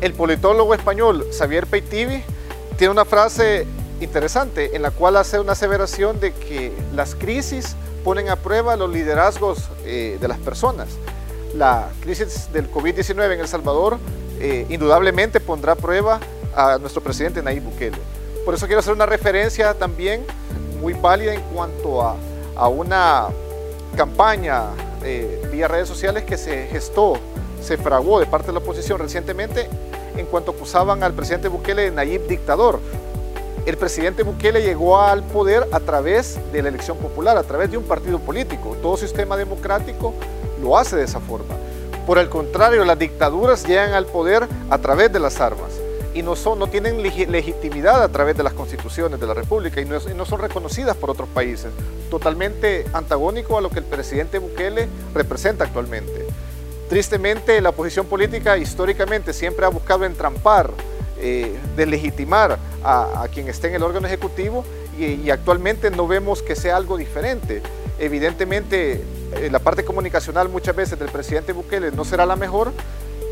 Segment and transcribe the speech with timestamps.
[0.00, 2.22] El politólogo español Xavier Peitivi
[2.76, 3.66] tiene una frase
[4.00, 8.90] interesante en la cual hace una aseveración de que las crisis ponen a prueba los
[8.90, 10.88] liderazgos eh, de las personas.
[11.54, 13.98] La crisis del COVID-19 en El Salvador
[14.38, 16.20] eh, indudablemente pondrá a prueba
[16.54, 17.96] a nuestro presidente Nayib Bukele.
[18.44, 20.24] Por eso quiero hacer una referencia también
[20.80, 22.16] muy válida en cuanto a,
[22.54, 23.28] a una
[23.96, 24.64] campaña
[25.06, 27.14] eh, vía redes sociales que se gestó,
[27.62, 29.68] se fraguó de parte de la oposición recientemente
[30.16, 32.80] en cuanto acusaban al presidente Bukele de Nayib dictador.
[33.64, 37.76] El presidente Bukele llegó al poder a través de la elección popular, a través de
[37.76, 38.76] un partido político.
[38.80, 40.14] Todo sistema democrático
[40.62, 41.54] lo hace de esa forma.
[42.06, 45.75] Por el contrario, las dictaduras llegan al poder a través de las armas
[46.16, 49.84] y no, son, no tienen legitimidad a través de las constituciones de la República y
[49.84, 51.70] no, y no, son reconocidas por otros países.
[52.08, 56.26] Totalmente antagónico a lo que el presidente Bukele representa actualmente.
[56.88, 60.70] Tristemente, la oposición política históricamente siempre ha buscado entrampar,
[61.18, 64.64] eh, deslegitimar a, a, quien esté en el órgano ejecutivo
[64.98, 67.60] y, y actualmente no vemos que sea algo diferente.
[67.98, 69.02] Evidentemente,
[69.34, 72.72] eh, la parte comunicacional muchas veces del presidente Bukele no será la mejor,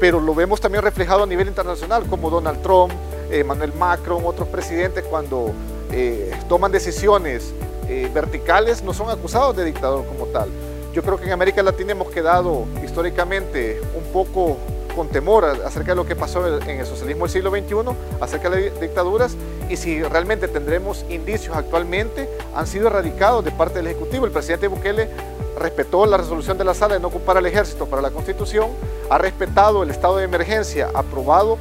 [0.00, 2.92] pero lo vemos también reflejado a nivel internacional, como Donald Trump,
[3.30, 5.52] eh, Manuel Macron, otros presidentes cuando
[5.92, 7.52] eh, toman decisiones
[7.88, 10.48] eh, verticales no son acusados de dictador como tal.
[10.92, 14.58] Yo creo que en América Latina hemos quedado históricamente un poco
[14.94, 18.70] con temor acerca de lo que pasó en el socialismo del siglo XXI, acerca de
[18.80, 19.36] dictaduras,
[19.68, 24.24] y si realmente tendremos indicios actualmente, han sido erradicados de parte del Ejecutivo.
[24.24, 25.08] El presidente Bukele
[25.58, 28.70] respetó la resolución de la sala de no ocupar al ejército para la constitución,
[29.10, 31.58] ha respetado el estado de emergencia aprobado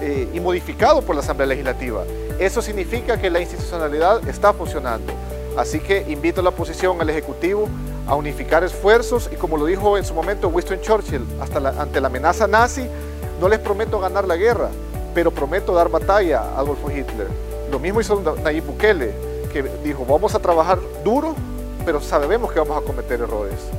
[0.00, 2.04] eh, y modificado por la Asamblea Legislativa.
[2.38, 5.12] Eso significa que la institucionalidad está funcionando.
[5.56, 7.68] Así que invito a la oposición, al Ejecutivo,
[8.06, 12.08] a unificar esfuerzos y como lo dijo en su momento Winston Churchill, hasta ante la
[12.08, 12.86] amenaza nazi,
[13.40, 14.68] no les prometo ganar la guerra,
[15.14, 17.28] pero prometo dar batalla a Adolfo Hitler.
[17.70, 19.14] Lo mismo hizo Nayib Bukele,
[19.52, 21.34] que dijo, vamos a trabajar duro
[21.84, 23.70] pero sabemos que vamos a cometer errores.